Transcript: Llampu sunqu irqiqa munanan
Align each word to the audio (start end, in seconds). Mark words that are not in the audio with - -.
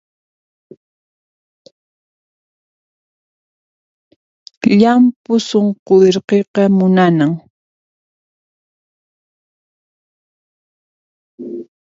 Llampu 4.79 5.33
sunqu 5.47 5.93
irqiqa 6.09 6.63
munanan 6.77 7.31